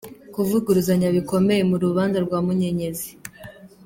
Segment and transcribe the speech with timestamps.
[0.33, 3.09] Kuvuguruzanya bikomeye mu rubanza rwa Munyenyezi